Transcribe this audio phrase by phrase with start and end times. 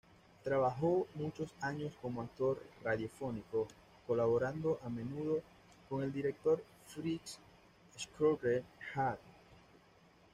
[0.43, 3.67] Trabajó muchos años como actor radiofónico,
[4.07, 5.43] colaborando a menudo
[5.89, 7.37] con el director Fritz
[7.95, 9.19] Schröder-Jahn.